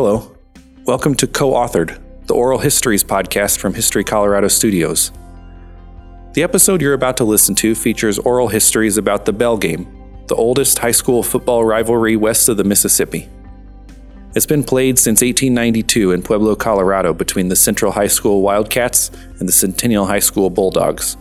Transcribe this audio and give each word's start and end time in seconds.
Hello. 0.00 0.32
Welcome 0.84 1.16
to 1.16 1.26
Co 1.26 1.54
authored, 1.54 2.00
the 2.28 2.34
Oral 2.34 2.60
Histories 2.60 3.02
podcast 3.02 3.58
from 3.58 3.74
History 3.74 4.04
Colorado 4.04 4.46
Studios. 4.46 5.10
The 6.34 6.44
episode 6.44 6.80
you're 6.80 6.94
about 6.94 7.16
to 7.16 7.24
listen 7.24 7.56
to 7.56 7.74
features 7.74 8.16
oral 8.20 8.46
histories 8.46 8.96
about 8.96 9.24
the 9.24 9.32
Bell 9.32 9.56
Game, 9.56 9.88
the 10.28 10.36
oldest 10.36 10.78
high 10.78 10.92
school 10.92 11.24
football 11.24 11.64
rivalry 11.64 12.14
west 12.14 12.48
of 12.48 12.56
the 12.58 12.62
Mississippi. 12.62 13.28
It's 14.36 14.46
been 14.46 14.62
played 14.62 15.00
since 15.00 15.20
1892 15.20 16.12
in 16.12 16.22
Pueblo, 16.22 16.54
Colorado, 16.54 17.12
between 17.12 17.48
the 17.48 17.56
Central 17.56 17.90
High 17.90 18.06
School 18.06 18.40
Wildcats 18.40 19.10
and 19.40 19.48
the 19.48 19.52
Centennial 19.52 20.06
High 20.06 20.20
School 20.20 20.48
Bulldogs. 20.48 21.16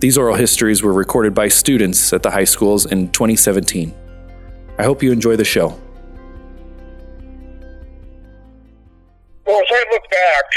These 0.00 0.18
oral 0.18 0.34
histories 0.34 0.82
were 0.82 0.92
recorded 0.92 1.34
by 1.34 1.46
students 1.46 2.12
at 2.12 2.24
the 2.24 2.32
high 2.32 2.46
schools 2.46 2.84
in 2.84 3.12
2017. 3.12 3.94
I 4.76 4.82
hope 4.82 5.04
you 5.04 5.12
enjoy 5.12 5.36
the 5.36 5.44
show. 5.44 5.80
Back, 10.16 10.48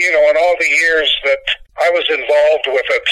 you 0.00 0.12
know, 0.12 0.24
in 0.30 0.36
all 0.36 0.56
the 0.58 0.68
years 0.68 1.10
that 1.24 1.44
I 1.84 1.90
was 1.92 2.06
involved 2.08 2.66
with 2.72 2.88
it, 2.88 3.08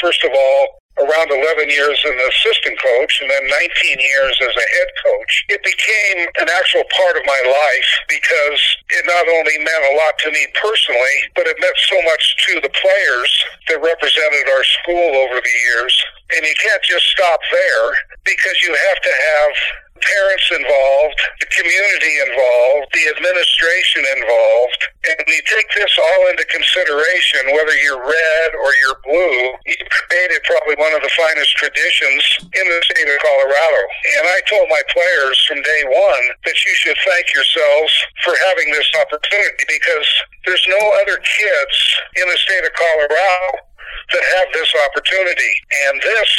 first 0.00 0.24
of 0.24 0.30
all, 0.34 0.80
around 0.98 1.30
11 1.30 1.70
years 1.70 1.96
as 2.04 2.12
an 2.12 2.28
assistant 2.28 2.76
coach 2.76 3.22
and 3.22 3.30
then 3.30 3.44
19 3.48 4.00
years 4.00 4.36
as 4.42 4.52
a 4.52 4.66
head 4.76 4.90
coach, 5.00 5.32
it 5.48 5.62
became 5.64 6.28
an 6.42 6.48
actual 6.50 6.84
part 6.92 7.16
of 7.16 7.24
my 7.24 7.40
life 7.46 7.90
because 8.08 8.60
it 8.90 9.04
not 9.06 9.24
only 9.32 9.56
meant 9.58 9.84
a 9.94 9.96
lot 9.96 10.18
to 10.26 10.30
me 10.30 10.44
personally, 10.60 11.16
but 11.34 11.46
it 11.46 11.56
meant 11.60 11.78
so 11.88 11.96
much 12.04 12.24
to 12.48 12.60
the 12.60 12.72
players 12.74 13.30
that 13.68 13.80
represented 13.80 14.44
our 14.50 14.64
school 14.82 15.10
over 15.24 15.40
the 15.40 15.56
years. 15.72 15.94
And 16.36 16.46
you 16.46 16.54
can't 16.54 16.82
just 16.82 17.06
stop 17.10 17.40
there 17.50 17.86
because 18.24 18.62
you 18.62 18.70
have 18.70 19.00
to 19.02 19.12
have 19.12 19.52
parents 20.00 20.48
involved, 20.52 21.20
the 21.40 21.48
community 21.52 22.14
involved, 22.24 22.88
the 22.92 23.06
administration 23.12 24.02
involved, 24.16 24.80
and 25.12 25.16
you 25.28 25.40
take 25.44 25.68
this 25.76 25.92
all 26.00 26.28
into 26.32 26.44
consideration, 26.48 27.52
whether 27.52 27.76
you're 27.84 28.00
red 28.00 28.50
or 28.56 28.70
you're 28.80 29.00
blue, 29.04 29.40
you've 29.68 29.92
created 29.92 30.40
probably 30.44 30.76
one 30.80 30.92
of 30.96 31.04
the 31.04 31.12
finest 31.12 31.52
traditions 31.56 32.22
in 32.48 32.64
the 32.64 32.80
state 32.88 33.08
of 33.08 33.18
Colorado. 33.20 33.82
And 34.20 34.24
I 34.28 34.40
told 34.48 34.66
my 34.72 34.82
players 34.88 35.36
from 35.44 35.60
day 35.60 35.82
one 35.88 36.24
that 36.48 36.58
you 36.64 36.74
should 36.80 36.98
thank 37.04 37.32
yourselves 37.32 37.92
for 38.24 38.34
having 38.50 38.72
this 38.72 38.88
opportunity 38.96 39.64
because 39.68 40.08
there's 40.44 40.64
no 40.68 40.80
other 41.04 41.20
kids 41.20 41.76
in 42.16 42.26
the 42.28 42.38
state 42.40 42.64
of 42.64 42.72
Colorado 42.72 43.69
that 44.12 44.24
have 44.38 44.48
this 44.52 44.70
opportunity. 44.88 45.54
And 45.88 46.00
this 46.02 46.30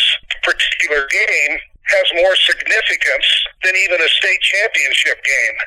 particular 0.44 1.08
game 1.10 1.54
has 1.92 2.08
more 2.16 2.36
significance 2.48 3.28
than 3.64 3.74
even 3.76 4.00
a 4.00 4.10
state 4.10 4.42
championship 4.42 5.20
game. 5.24 5.58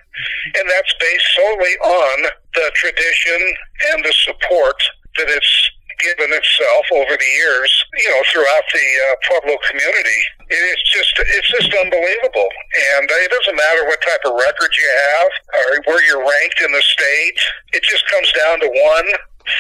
And 0.57 0.65
that's 0.71 0.95
based 1.01 1.29
solely 1.37 1.75
on 1.85 2.17
the 2.55 2.67
tradition 2.75 3.41
and 3.93 4.05
the 4.05 4.15
support 4.25 4.79
that 5.19 5.29
it's 5.29 5.55
given 6.01 6.31
itself 6.35 6.85
over 6.93 7.15
the 7.17 7.33
years, 7.39 7.71
you 7.97 8.09
know, 8.11 8.23
throughout 8.29 8.67
the 8.73 8.87
uh, 8.87 9.15
Pueblo 9.25 9.57
community. 9.71 10.21
It's 10.51 10.87
just, 10.93 11.13
it's 11.17 11.51
just 11.51 11.71
unbelievable. 11.73 12.51
And 12.99 13.09
it 13.09 13.31
doesn't 13.31 13.57
matter 13.57 13.89
what 13.89 14.01
type 14.03 14.25
of 14.27 14.37
record 14.37 14.73
you 14.77 14.89
have 14.91 15.31
or 15.55 15.67
where 15.89 16.03
you're 16.05 16.21
ranked 16.21 16.61
in 16.61 16.73
the 16.73 16.83
state. 16.83 17.39
It 17.73 17.83
just 17.83 18.05
comes 18.11 18.29
down 18.33 18.61
to 18.61 18.69
one 18.69 19.09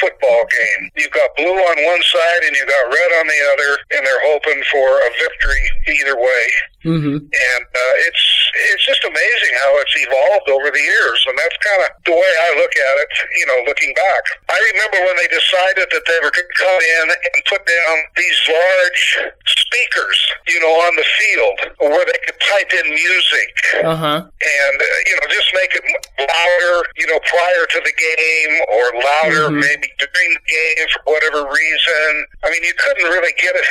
football 0.00 0.44
game. 0.48 0.90
You've 0.96 1.12
got 1.12 1.34
blue 1.36 1.52
on 1.52 1.76
one 1.84 2.02
side 2.02 2.42
and 2.46 2.56
you've 2.56 2.68
got 2.68 2.84
red 2.88 3.10
on 3.20 3.26
the 3.26 3.40
other, 3.52 3.70
and 3.96 4.06
they're 4.06 4.24
hoping 4.32 4.62
for 4.70 4.98
a 4.98 5.10
victory 5.20 5.64
either 5.88 6.16
way. 6.16 6.44
Mm-hmm. 6.84 7.16
And 7.16 7.64
uh, 7.64 7.94
it's 8.08 8.24
it's 8.72 8.86
just 8.86 9.02
amazing 9.04 9.52
how 9.62 9.72
it's 9.82 9.94
evolved 9.96 10.48
over 10.50 10.70
the 10.70 10.80
years, 10.80 11.20
and 11.28 11.34
that's 11.38 11.56
kind 11.62 11.80
of 11.84 11.88
the 12.06 12.14
way 12.14 12.32
I 12.46 12.50
look 12.58 12.74
at 12.74 12.94
it. 13.02 13.10
You 13.38 13.46
know, 13.46 13.58
looking 13.66 13.92
back, 13.94 14.22
I 14.50 14.58
remember 14.74 14.98
when 15.06 15.16
they 15.18 15.28
decided 15.28 15.86
that 15.90 16.04
they 16.06 16.18
were 16.22 16.30
going 16.30 16.46
to 16.48 16.58
come 16.58 16.80
in 17.02 17.06
and 17.10 17.38
put 17.50 17.62
down 17.66 17.94
these 18.16 18.38
large 18.48 19.02
speakers, 19.46 20.18
you 20.48 20.60
know, 20.60 20.70
on 20.86 20.92
the 20.96 21.06
field 21.18 21.58
where 21.90 22.06
they 22.06 22.20
could 22.26 22.38
type 22.40 22.70
in 22.84 22.94
music. 22.94 23.52
Uh 23.82 23.96
huh. 23.96 24.18
And 24.22 24.76
uh, 24.78 24.86
you 25.08 25.14
know, 25.18 25.26
just 25.30 25.50
make 25.54 25.72
it 25.74 25.84
louder, 26.18 26.76
you 26.96 27.06
know, 27.10 27.18
prior 27.26 27.64
to 27.74 27.78
the 27.84 27.94
game 27.94 28.52
or 28.70 28.84
louder 29.02 29.44
Mhm. 29.50 29.60
maybe 29.60 29.88
during 29.98 30.30
the 30.34 30.44
game 30.46 30.86
for 30.94 31.00
whatever 31.12 31.44
reason. 31.50 32.10
I 32.44 32.50
mean, 32.50 32.62
you 32.64 32.74
couldn't 32.74 33.08
really 33.10 33.32
get 33.40 33.54
it 33.56 33.66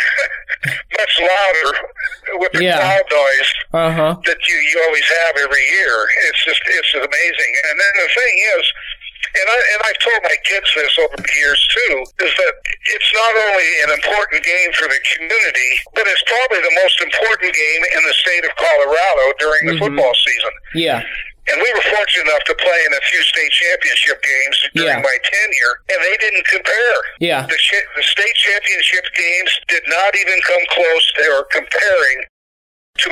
much 0.98 1.14
louder 1.22 1.78
with 2.40 2.52
the 2.54 2.64
Yeah. 2.64 2.78
crowd 2.78 3.06
noise 3.12 3.50
Uh 3.74 3.92
huh. 3.92 4.16
that 4.26 4.38
you, 4.48 4.56
you 4.74 4.82
always 4.90 5.06
have 5.22 5.38
every 5.38 5.62
year. 5.78 5.96
It's 6.34 6.42
just 6.46 6.62
it's 6.66 6.94
amazing. 6.98 7.52
And 7.70 7.76
then 7.78 7.94
the 8.02 8.10
thing 8.10 8.36
is, 8.58 8.66
and 9.38 9.48
I 9.50 9.58
and 9.78 9.80
I've 9.86 10.02
told 10.02 10.20
my 10.26 10.38
kids 10.50 10.70
this 10.74 10.94
over 10.98 11.16
the 11.18 11.34
years 11.38 11.62
too, 11.78 11.94
is 12.26 12.34
that 12.34 12.54
it's 12.98 13.12
not 13.14 13.34
only 13.50 13.70
an 13.86 13.92
important 13.94 14.42
game 14.44 14.72
for 14.74 14.90
the 14.90 15.00
community, 15.14 15.72
but 15.94 16.06
it's 16.10 16.24
probably 16.26 16.62
the 16.66 16.76
most 16.82 16.98
important 17.02 17.54
game 17.54 17.82
in 17.98 18.02
the 18.04 18.16
state 18.18 18.44
of 18.46 18.52
Colorado 18.58 19.26
during 19.40 19.64
the 19.70 19.74
Mhm. 19.78 19.80
football 19.86 20.14
season. 20.18 20.54
Yeah. 20.76 21.02
And 21.52 21.60
we 21.62 21.70
were 21.74 21.82
fortunate 21.92 22.24
enough 22.32 22.44
to 22.46 22.56
play 22.56 22.80
in 22.88 22.94
a 22.94 23.02
few 23.12 23.22
state 23.24 23.52
championship 23.52 24.24
games 24.24 24.58
during 24.76 24.96
Yeah. 24.96 25.04
my 25.04 25.18
tenure, 25.28 25.76
and 25.92 26.00
they 26.02 26.16
didn't 26.18 26.48
compare. 26.48 27.00
Yeah. 27.20 27.42
The, 27.50 27.60
the 27.98 28.04
state 28.04 28.36
championship 28.48 29.06
games 29.14 29.52
did 29.68 29.84
not 29.88 30.16
even 30.16 30.42
come 30.44 30.66
close. 30.72 31.04
to 31.18 31.30
were 31.30 31.44
comparing 31.52 32.26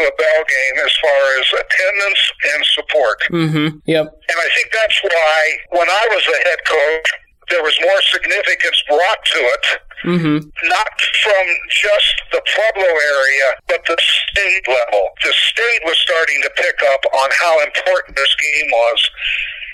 to 0.02 0.10
a 0.10 0.16
bell 0.18 0.42
game 0.50 0.76
as 0.82 0.94
far 0.98 1.22
as 1.38 1.46
attendance 1.62 2.22
and 2.54 2.62
support. 2.74 3.18
Mm-hmm. 3.30 3.68
Yep. 3.86 4.06
And 4.10 4.38
I 4.42 4.50
think 4.58 4.68
that's 4.74 4.98
why 5.06 5.40
when 5.78 5.90
I 5.90 6.04
was 6.12 6.24
the 6.26 6.40
head 6.50 6.62
coach, 6.66 7.08
there 7.50 7.64
was 7.64 7.76
more 7.82 8.02
significance 8.10 8.82
brought 8.88 9.22
to 9.38 9.40
it, 9.40 9.66
Mm-hmm. 10.02 10.50
not 10.66 10.98
from 11.22 11.46
just 11.70 12.16
the 12.34 12.42
Pueblo 12.42 12.90
area, 12.90 13.48
but 13.68 13.86
the 13.86 13.94
state 14.02 14.66
level. 14.68 15.14
The 15.22 15.30
state 15.30 15.82
was 15.86 15.96
starting 16.02 16.42
to 16.42 16.50
pick 16.58 16.74
up 16.90 17.06
on 17.14 17.30
how 17.38 17.62
important 17.62 18.18
this 18.18 18.34
game 18.42 18.72
was. 18.72 19.00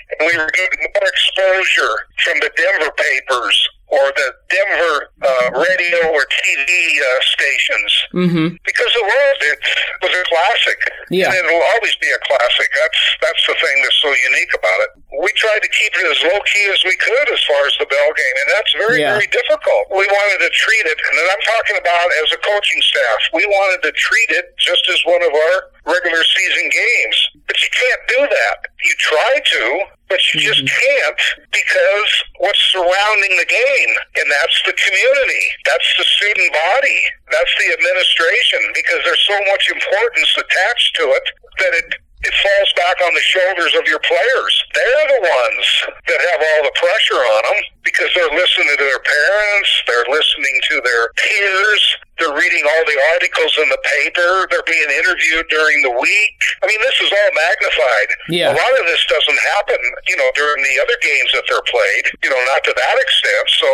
And 0.08 0.24
we 0.32 0.34
were 0.38 0.50
getting 0.56 0.80
more 0.80 1.08
exposure 1.08 1.94
from 2.24 2.40
the 2.40 2.50
Denver 2.56 2.90
papers 2.96 3.56
or 3.88 4.04
the 4.16 4.28
Denver 4.52 4.96
uh, 5.24 5.48
radio 5.64 6.12
or 6.12 6.24
TV 6.28 6.68
uh, 7.00 7.08
stations 7.24 7.92
Mm-hmm. 8.08 8.56
because 8.64 8.92
it 8.96 9.04
was 9.04 9.36
it 9.52 9.60
was 10.00 10.12
a 10.16 10.24
classic. 10.32 10.78
Yeah. 11.12 11.28
and 11.28 11.36
it'll 11.44 11.68
always 11.76 11.92
be 12.00 12.08
a 12.08 12.20
classic. 12.24 12.68
That's 12.72 13.00
that's 13.20 13.42
the 13.48 13.56
thing 13.60 13.76
that's 13.84 14.00
so 14.00 14.08
unique 14.08 14.52
about 14.56 14.78
it. 14.88 14.90
We 15.20 15.28
tried 15.36 15.60
to 15.60 15.68
keep 15.68 15.92
it 15.92 16.04
as 16.08 16.18
low 16.24 16.40
key 16.48 16.66
as 16.72 16.80
we 16.88 16.96
could 16.96 17.28
as 17.32 17.40
far 17.44 17.60
as 17.68 17.76
the 17.76 17.84
bell 17.88 18.10
game, 18.16 18.36
and 18.44 18.48
that's 18.56 18.72
very 18.80 19.00
Yeah. 19.04 19.12
very 19.16 19.28
difficult. 19.28 19.92
We 19.92 20.08
wanted 20.08 20.40
to 20.40 20.50
treat 20.56 20.84
it, 20.88 20.96
and 20.98 21.14
I'm 21.20 21.44
talking 21.44 21.76
about 21.80 22.08
as 22.24 22.32
a 22.32 22.40
coaching 22.40 22.80
staff. 22.80 23.20
We 23.36 23.44
wanted 23.44 23.84
to 23.88 23.92
treat 23.92 24.30
it 24.32 24.56
just 24.56 24.84
as 24.88 25.00
one 25.04 25.20
of 25.22 25.32
our 25.36 25.56
regular 25.88 26.22
season 26.22 26.68
games, 26.68 27.18
but 27.48 27.56
you 27.56 27.70
can't 27.72 28.02
do 28.08 28.20
that. 28.28 28.58
You 28.84 28.92
try 29.00 29.32
to, 29.40 29.62
but 30.08 30.20
you 30.32 30.40
just 30.40 30.62
mm-hmm. 30.62 30.76
can't 30.76 31.22
because 31.50 32.10
what's 32.44 32.60
surrounding 32.70 33.34
the 33.40 33.48
game, 33.48 33.92
and 34.20 34.26
that's 34.28 34.58
the 34.68 34.76
community, 34.76 35.44
that's 35.64 35.88
the 35.96 36.04
student 36.04 36.52
body, 36.52 37.00
that's 37.32 37.54
the 37.58 37.68
administration, 37.72 38.60
because 38.76 39.00
there's 39.04 39.24
so 39.24 39.38
much 39.48 39.64
importance 39.72 40.30
attached 40.36 40.92
to 41.00 41.04
it 41.16 41.26
that 41.58 41.72
it 41.74 41.88
it 42.26 42.34
falls 42.34 42.70
back 42.74 42.98
on 43.06 43.14
the 43.14 43.22
shoulders 43.22 43.72
of 43.78 43.86
your 43.86 44.02
players. 44.02 44.54
They're 44.74 45.06
the 45.06 45.22
ones 45.22 45.66
that 46.02 46.18
have 46.34 46.40
all 46.42 46.62
the 46.66 46.74
pressure 46.74 47.22
on 47.22 47.42
them 47.46 47.60
because 47.86 48.10
they're 48.10 48.34
listening 48.34 48.74
to 48.74 48.78
their 48.82 48.98
parents, 48.98 49.70
they're 49.86 50.08
listening 50.10 50.56
to 50.66 50.74
their 50.82 51.14
peers, 51.14 51.82
they're 52.18 52.34
reading 52.34 52.64
all 52.66 52.84
the 52.90 52.98
articles 53.14 53.54
in 53.62 53.70
the 53.70 53.82
paper, 54.02 54.50
they're 54.50 54.66
being 54.66 54.90
interviewed 54.98 55.46
during 55.46 55.78
the 55.86 55.94
week. 55.94 56.38
I 56.58 56.66
mean, 56.66 56.82
this 56.82 56.98
is 57.06 57.10
all 57.14 57.32
magnified. 57.38 58.10
Yeah. 58.34 58.50
A 58.50 58.56
lot 58.58 58.72
of 58.82 58.84
this 58.90 59.02
doesn't 59.06 59.40
happen, 59.54 59.78
you 60.10 60.18
know, 60.18 60.30
during 60.34 60.58
the 60.66 60.76
other 60.82 60.98
games 60.98 61.30
that 61.38 61.46
they're 61.46 61.68
played, 61.70 62.04
you 62.26 62.30
know, 62.34 62.42
not 62.50 62.66
to 62.66 62.74
that 62.74 62.96
extent. 62.98 63.46
So 63.62 63.68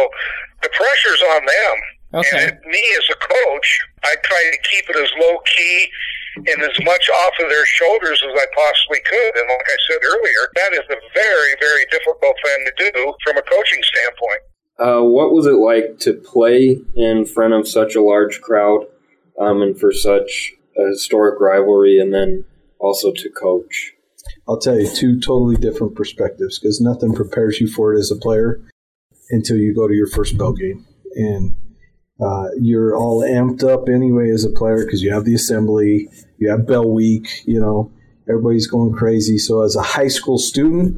the 0.61 0.71
pressure's 0.77 1.23
on 1.33 1.43
them. 1.49 1.77
Okay. 2.21 2.29
And 2.29 2.53
it, 2.53 2.61
me 2.69 2.83
as 3.01 3.09
a 3.09 3.19
coach, 3.25 3.69
I 4.05 4.15
try 4.21 4.43
to 4.53 4.59
keep 4.69 4.85
it 4.93 5.01
as 5.01 5.11
low 5.17 5.41
key 5.49 5.89
and 6.37 6.63
as 6.63 6.79
much 6.85 7.09
off 7.11 7.35
of 7.41 7.49
their 7.49 7.67
shoulders 7.67 8.23
as 8.23 8.35
I 8.35 8.47
possibly 8.55 9.01
could. 9.05 9.33
And 9.37 9.49
like 9.49 9.69
I 9.69 9.79
said 9.91 10.01
earlier, 10.05 10.43
that 10.55 10.73
is 10.73 10.87
a 10.91 11.01
very, 11.15 11.55
very 11.61 11.87
difficult 11.91 12.37
thing 12.45 12.67
to 12.67 12.93
do 12.93 13.15
from 13.23 13.37
a 13.37 13.43
coaching 13.43 13.83
standpoint. 13.83 14.43
Uh, 14.79 15.03
what 15.03 15.33
was 15.33 15.47
it 15.47 15.55
like 15.55 15.99
to 16.01 16.15
play 16.15 16.79
in 16.97 17.25
front 17.25 17.55
of 17.55 17.69
such 17.69 17.95
a 17.95 18.03
large 18.03 18.41
crowd 18.41 18.87
um, 19.41 19.63
and 19.63 19.79
for 19.79 19.93
such 19.93 20.53
a 20.77 20.89
historic 20.89 21.41
rivalry, 21.41 21.99
and 21.99 22.13
then 22.13 22.45
also 22.81 23.13
to 23.13 23.31
coach? 23.31 23.93
I'll 24.49 24.59
tell 24.59 24.79
you 24.79 24.89
two 24.89 25.21
totally 25.21 25.57
different 25.57 25.95
perspectives 25.95 26.59
because 26.59 26.81
nothing 26.81 27.15
prepares 27.15 27.61
you 27.61 27.69
for 27.69 27.95
it 27.95 27.99
as 27.99 28.11
a 28.11 28.17
player 28.17 28.61
until 29.31 29.57
you 29.57 29.75
go 29.75 29.87
to 29.87 29.95
your 29.95 30.09
first 30.09 30.37
bell 30.37 30.53
game. 30.53 30.85
And 31.15 31.55
uh, 32.21 32.49
you're 32.61 32.97
all 32.97 33.23
amped 33.23 33.65
up 33.65 33.89
anyway 33.89 34.31
as 34.31 34.45
a 34.45 34.51
player 34.51 34.85
because 34.85 35.03
you 35.03 35.13
have 35.13 35.25
the 35.25 35.35
assembly, 35.35 36.09
you 36.39 36.49
have 36.51 36.67
bell 36.67 36.89
week, 36.89 37.29
you 37.47 37.61
know, 37.61 37.93
Everybody's 38.29 38.67
going 38.67 38.93
crazy. 38.95 39.37
So 39.37 39.63
as 39.63 39.77
a 39.77 39.83
high 39.83 40.09
school 40.09 40.39
student, 40.39 40.97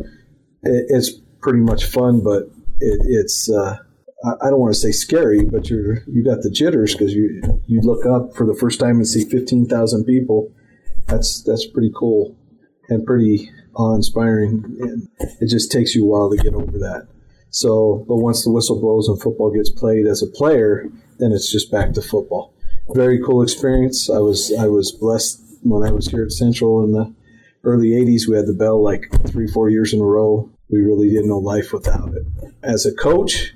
it, 0.63 0.87
it's 0.89 1.11
pretty 1.41 1.59
much 1.59 1.87
fun, 1.87 2.23
but 2.23 2.45
it, 2.81 3.01
it's 3.05 3.51
uh, 3.51 3.79
I 4.41 4.49
don't 4.49 4.61
want 4.61 4.75
to 4.75 4.81
say 4.81 4.93
scary, 4.93 5.45
but 5.45 5.69
you're 5.69 6.05
you 6.07 6.25
got 6.25 6.43
the 6.43 6.51
jitters 6.51 6.95
because 6.95 7.13
you 7.15 7.41
you 7.67 7.81
look 7.81 8.07
up 8.07 8.37
for 8.37 8.47
the 8.47 8.55
first 8.55 8.79
time 8.79 8.97
and 8.97 9.09
see 9.09 9.25
fifteen 9.25 9.67
thousand 9.67 10.05
people. 10.05 10.53
That's 11.07 11.43
that's 11.43 11.67
pretty 11.67 11.91
cool 11.97 12.37
and 12.89 13.05
pretty 13.05 13.51
awe 13.75 13.95
inspiring, 13.95 14.65
and 14.81 15.09
it 15.41 15.49
just 15.49 15.73
takes 15.73 15.97
you 15.97 16.05
a 16.05 16.07
while 16.07 16.31
to 16.31 16.37
get 16.37 16.55
over 16.55 16.79
that. 16.79 17.09
So, 17.57 18.05
but 18.07 18.17
once 18.17 18.45
the 18.45 18.51
whistle 18.51 18.79
blows 18.79 19.09
and 19.09 19.19
football 19.19 19.51
gets 19.51 19.71
played 19.71 20.07
as 20.07 20.23
a 20.23 20.27
player, 20.27 20.91
then 21.19 21.33
it's 21.33 21.51
just 21.51 21.73
back 21.73 21.95
to 21.95 22.03
football. 22.03 22.53
Very 22.91 23.19
cool 23.25 23.43
experience. 23.43 24.11
I 24.11 24.19
was 24.19 24.53
I 24.61 24.67
was 24.67 24.93
blessed 24.93 25.41
when 25.63 25.83
I 25.83 25.91
was 25.91 26.07
here 26.07 26.23
at 26.23 26.33
Central 26.33 26.85
in 26.85 26.93
the 26.93 27.15
early 27.65 27.93
'80s. 27.93 28.29
We 28.29 28.37
had 28.37 28.47
the 28.47 28.53
bell 28.53 28.85
like 28.85 29.11
three 29.27 29.47
four 29.47 29.71
years 29.71 29.95
in 29.95 30.03
a 30.03 30.05
row. 30.05 30.51
We 30.69 30.81
really 30.83 31.09
didn't 31.09 31.31
know 31.31 31.39
life 31.39 31.73
without 31.73 32.11
it. 32.11 32.27
As 32.63 32.85
a 32.85 32.95
coach, 32.95 33.55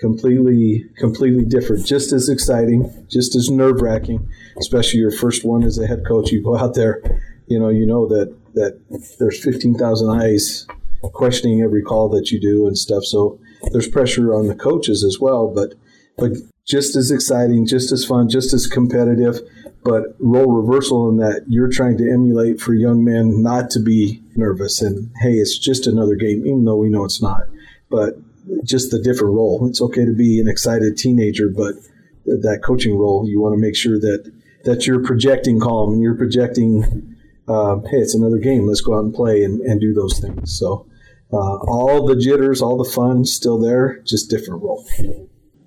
completely 0.00 0.86
completely 0.96 1.44
different 1.44 1.86
just 1.86 2.12
as 2.12 2.30
exciting 2.30 3.06
just 3.08 3.36
as 3.36 3.48
nerve-wracking 3.48 4.28
especially 4.58 4.98
your 4.98 5.12
first 5.12 5.44
one 5.44 5.62
as 5.62 5.78
a 5.78 5.86
head 5.86 6.02
coach 6.08 6.32
you 6.32 6.42
go 6.42 6.58
out 6.58 6.74
there 6.74 7.00
you 7.46 7.56
know 7.56 7.68
you 7.68 7.86
know 7.86 8.08
that 8.08 8.36
that 8.54 8.80
there's 9.20 9.42
15,000 9.44 10.10
eyes 10.10 10.66
questioning 11.10 11.62
every 11.62 11.82
call 11.82 12.08
that 12.08 12.30
you 12.30 12.40
do 12.40 12.66
and 12.66 12.78
stuff 12.78 13.04
so 13.04 13.38
there's 13.72 13.88
pressure 13.88 14.34
on 14.34 14.46
the 14.46 14.54
coaches 14.54 15.04
as 15.04 15.18
well 15.20 15.52
but 15.52 15.74
but 16.16 16.32
just 16.66 16.94
as 16.96 17.10
exciting 17.10 17.66
just 17.66 17.92
as 17.92 18.04
fun 18.04 18.28
just 18.28 18.52
as 18.52 18.66
competitive 18.66 19.40
but 19.84 20.14
role 20.20 20.52
reversal 20.52 21.08
in 21.08 21.16
that 21.16 21.44
you're 21.48 21.70
trying 21.70 21.96
to 21.96 22.08
emulate 22.12 22.60
for 22.60 22.72
young 22.72 23.04
men 23.04 23.42
not 23.42 23.68
to 23.68 23.80
be 23.80 24.22
nervous 24.36 24.80
and 24.80 25.10
hey 25.20 25.32
it's 25.32 25.58
just 25.58 25.86
another 25.86 26.14
game 26.14 26.46
even 26.46 26.64
though 26.64 26.76
we 26.76 26.88
know 26.88 27.04
it's 27.04 27.20
not 27.20 27.42
but 27.90 28.14
just 28.64 28.90
the 28.90 28.98
different 28.98 29.34
role. 29.34 29.66
It's 29.68 29.80
okay 29.80 30.04
to 30.04 30.12
be 30.12 30.40
an 30.40 30.48
excited 30.48 30.96
teenager, 30.96 31.48
but 31.48 31.74
that 32.24 32.60
coaching 32.64 32.96
role, 32.96 33.28
you 33.28 33.40
want 33.40 33.54
to 33.54 33.60
make 33.60 33.76
sure 33.76 33.98
that 33.98 34.32
that 34.64 34.86
you're 34.86 35.02
projecting 35.02 35.58
calm 35.58 35.92
and 35.92 36.00
you're 36.00 36.16
projecting, 36.16 37.16
uh, 37.48 37.78
hey, 37.90 37.96
it's 37.96 38.14
another 38.14 38.38
game. 38.38 38.66
Let's 38.66 38.80
go 38.80 38.94
out 38.94 39.04
and 39.04 39.12
play 39.12 39.42
and, 39.42 39.60
and 39.62 39.80
do 39.80 39.92
those 39.92 40.20
things. 40.20 40.56
So 40.56 40.86
uh, 41.32 41.56
all 41.66 42.06
the 42.06 42.16
jitters, 42.16 42.60
all 42.60 42.76
the 42.76 42.90
fun, 42.90 43.24
still 43.24 43.58
there, 43.58 44.00
just 44.04 44.28
different 44.28 44.62
role. 44.62 44.86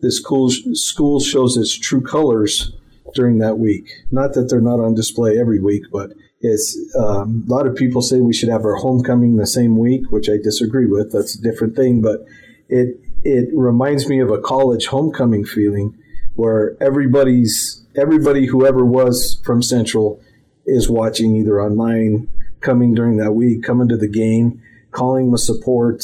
This 0.01 0.17
school 0.17 0.49
school 0.49 1.19
shows 1.19 1.57
its 1.57 1.73
true 1.73 2.01
colors 2.01 2.71
during 3.15 3.39
that 3.39 3.57
week. 3.57 3.89
Not 4.11 4.33
that 4.33 4.49
they're 4.49 4.61
not 4.61 4.79
on 4.79 4.93
display 4.93 5.39
every 5.39 5.59
week, 5.59 5.83
but 5.91 6.11
it's 6.41 6.77
um, 6.99 7.43
a 7.47 7.51
lot 7.51 7.65
of 7.65 7.75
people 7.75 8.01
say 8.01 8.19
we 8.19 8.33
should 8.33 8.49
have 8.49 8.65
our 8.65 8.75
homecoming 8.75 9.37
the 9.37 9.47
same 9.47 9.77
week, 9.77 10.11
which 10.11 10.29
I 10.29 10.37
disagree 10.41 10.85
with. 10.85 11.11
That's 11.11 11.35
a 11.35 11.41
different 11.41 11.75
thing, 11.75 12.01
but 12.01 12.25
it 12.69 12.99
it 13.23 13.49
reminds 13.53 14.07
me 14.07 14.19
of 14.19 14.29
a 14.29 14.39
college 14.39 14.87
homecoming 14.87 15.45
feeling 15.45 15.97
where 16.35 16.77
everybody's 16.79 17.83
everybody 17.95 18.45
whoever 18.45 18.85
was 18.85 19.41
from 19.43 19.63
Central 19.63 20.21
is 20.65 20.89
watching 20.89 21.35
either 21.35 21.61
online, 21.61 22.29
coming 22.59 22.93
during 22.93 23.17
that 23.17 23.33
week, 23.33 23.63
coming 23.63 23.87
to 23.87 23.97
the 23.97 24.07
game, 24.07 24.61
calling 24.95 25.31
with 25.31 25.41
support. 25.41 26.03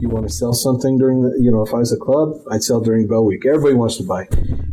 You 0.00 0.08
want 0.08 0.26
to 0.28 0.32
sell 0.32 0.52
something 0.52 0.98
during 0.98 1.22
the, 1.22 1.36
you 1.40 1.50
know, 1.50 1.62
if 1.62 1.74
I 1.74 1.78
was 1.78 1.92
a 1.92 1.96
club, 1.96 2.34
I'd 2.50 2.62
sell 2.62 2.80
during 2.80 3.08
Bell 3.08 3.24
Week. 3.24 3.44
Everybody 3.46 3.74
wants 3.74 3.96
to 3.96 4.04
buy. 4.04 4.28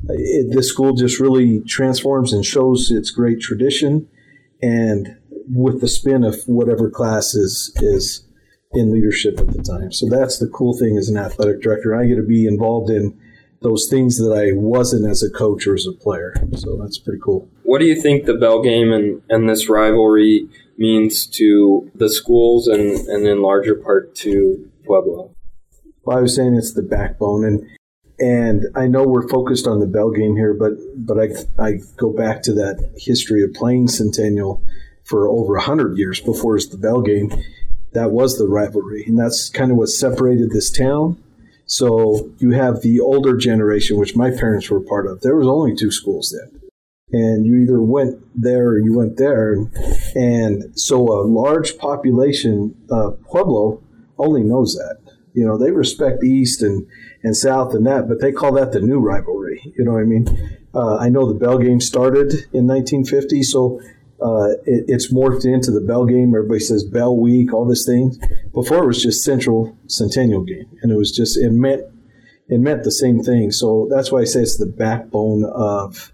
It, 0.09 0.53
this 0.53 0.69
school 0.69 0.93
just 0.93 1.19
really 1.19 1.61
transforms 1.61 2.33
and 2.33 2.45
shows 2.45 2.91
its 2.91 3.09
great 3.09 3.39
tradition, 3.39 4.07
and 4.61 5.17
with 5.49 5.81
the 5.81 5.87
spin 5.87 6.23
of 6.23 6.35
whatever 6.45 6.89
class 6.89 7.33
is 7.33 7.75
is 7.81 8.25
in 8.73 8.91
leadership 8.91 9.39
at 9.39 9.47
the 9.47 9.61
time. 9.61 9.91
So 9.91 10.07
that's 10.09 10.39
the 10.39 10.47
cool 10.47 10.77
thing 10.77 10.97
as 10.97 11.09
an 11.09 11.17
athletic 11.17 11.61
director. 11.61 11.95
I 11.95 12.05
get 12.05 12.15
to 12.15 12.23
be 12.23 12.45
involved 12.47 12.89
in 12.89 13.17
those 13.61 13.87
things 13.89 14.17
that 14.17 14.33
I 14.33 14.51
wasn't 14.53 15.09
as 15.09 15.23
a 15.23 15.29
coach 15.29 15.67
or 15.67 15.75
as 15.75 15.85
a 15.87 15.93
player. 15.93 16.33
So 16.55 16.77
that's 16.77 16.97
pretty 16.97 17.19
cool. 17.23 17.47
What 17.63 17.79
do 17.79 17.85
you 17.85 17.99
think 17.99 18.25
the 18.25 18.33
Bell 18.33 18.61
game 18.61 18.91
and, 18.91 19.21
and 19.29 19.49
this 19.49 19.69
rivalry 19.69 20.49
means 20.77 21.25
to 21.27 21.91
the 21.95 22.09
schools 22.09 22.67
and, 22.67 23.07
and 23.07 23.27
in 23.27 23.41
larger 23.41 23.75
part 23.75 24.15
to 24.15 24.69
Pueblo? 24.85 25.33
Well, 26.03 26.17
I 26.17 26.21
was 26.21 26.35
saying 26.35 26.55
it's 26.55 26.73
the 26.73 26.81
backbone 26.81 27.45
and 27.45 27.67
and 28.19 28.65
I 28.75 28.87
know 28.87 29.03
we're 29.03 29.27
focused 29.27 29.67
on 29.67 29.79
the 29.79 29.87
Bell 29.87 30.11
game 30.11 30.35
here, 30.35 30.53
but 30.53 30.73
but 30.95 31.19
I 31.19 31.29
I 31.61 31.79
go 31.97 32.11
back 32.11 32.43
to 32.43 32.53
that 32.53 32.93
history 32.97 33.43
of 33.43 33.53
playing 33.53 33.87
Centennial 33.87 34.61
for 35.03 35.27
over 35.27 35.57
hundred 35.57 35.97
years 35.97 36.19
before 36.19 36.55
it's 36.55 36.67
the 36.67 36.77
Bell 36.77 37.01
game, 37.01 37.31
that 37.93 38.11
was 38.11 38.37
the 38.37 38.47
rivalry, 38.47 39.03
and 39.05 39.17
that's 39.17 39.49
kind 39.49 39.71
of 39.71 39.77
what 39.77 39.89
separated 39.89 40.51
this 40.51 40.69
town. 40.69 41.21
So 41.65 42.31
you 42.39 42.51
have 42.51 42.81
the 42.81 42.99
older 42.99 43.35
generation, 43.37 43.97
which 43.97 44.15
my 44.15 44.31
parents 44.31 44.69
were 44.69 44.81
part 44.81 45.07
of. 45.07 45.21
There 45.21 45.35
was 45.35 45.47
only 45.47 45.75
two 45.75 45.91
schools 45.91 46.35
then, 46.37 46.61
and 47.11 47.45
you 47.45 47.57
either 47.57 47.81
went 47.81 48.21
there 48.35 48.69
or 48.69 48.79
you 48.79 48.95
went 48.95 49.17
there, 49.17 49.53
and, 49.53 49.71
and 50.15 50.77
so 50.79 50.97
a 50.97 51.23
large 51.25 51.77
population 51.77 52.75
of 52.89 53.21
Pueblo 53.23 53.81
only 54.17 54.43
knows 54.43 54.75
that. 54.75 54.97
You 55.33 55.45
know, 55.45 55.57
they 55.57 55.71
respect 55.71 56.23
East 56.23 56.61
and 56.61 56.85
and 57.23 57.35
South 57.35 57.73
and 57.73 57.85
that, 57.87 58.07
but 58.07 58.21
they 58.21 58.31
call 58.31 58.53
that 58.53 58.71
the 58.71 58.81
new 58.81 58.99
rivalry. 58.99 59.61
You 59.77 59.85
know 59.85 59.93
what 59.93 60.01
I 60.01 60.05
mean? 60.05 60.59
Uh, 60.75 60.97
I 60.97 61.09
know 61.09 61.27
the 61.27 61.39
Bell 61.39 61.57
game 61.57 61.79
started 61.79 62.33
in 62.53 62.67
1950, 62.67 63.43
so 63.43 63.79
uh, 64.21 64.51
it, 64.65 64.85
it's 64.87 65.11
morphed 65.11 65.45
into 65.45 65.71
the 65.71 65.81
Bell 65.81 66.05
game. 66.05 66.33
Everybody 66.35 66.59
says 66.59 66.83
Bell 66.83 67.17
Week, 67.17 67.53
all 67.53 67.65
this 67.65 67.85
thing. 67.85 68.15
Before 68.53 68.83
it 68.83 68.87
was 68.87 69.01
just 69.01 69.23
Central 69.23 69.75
Centennial 69.87 70.43
game, 70.43 70.69
and 70.81 70.91
it 70.91 70.97
was 70.97 71.11
just 71.11 71.37
it 71.37 71.51
meant 71.51 71.81
it 72.47 72.59
meant 72.59 72.83
the 72.83 72.91
same 72.91 73.23
thing. 73.23 73.51
So 73.51 73.87
that's 73.89 74.11
why 74.11 74.21
I 74.21 74.25
say 74.25 74.41
it's 74.41 74.57
the 74.57 74.65
backbone 74.65 75.45
of 75.45 76.11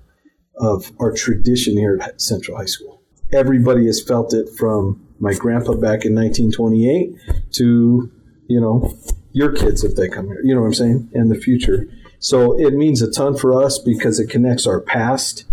of 0.56 0.92
our 1.00 1.13
tradition 1.13 1.78
here 1.78 2.00
at 2.01 2.22
Central 2.22 2.57
High 2.57 2.66
School. 2.66 2.99
Everybody 3.31 3.86
has 3.86 4.02
felt 4.02 4.34
it 4.34 4.50
from 4.58 5.06
my 5.20 5.34
grandpa 5.34 5.74
back 5.74 6.06
in 6.06 6.16
1928 6.16 7.16
to 7.54 8.12
you 8.48 8.62
know 8.62 8.98
your 9.34 9.52
kids 9.52 9.84
if 9.84 9.96
they 9.96 10.08
come 10.08 10.28
here. 10.28 10.42
You 10.44 10.56
know 10.56 10.62
what 10.62 10.68
I'm 10.68 10.74
saying? 10.74 11.10
In 11.14 11.30
the 11.30 11.36
future. 11.36 11.88
So 12.20 12.60
it 12.60 12.74
means 12.74 13.02
a 13.02 13.12
ton 13.12 13.38
for 13.38 13.64
us 13.64 13.80
because 13.80 14.20
it 14.20 14.30
connects 14.30 14.68
our 14.68 14.81
past 14.81 15.46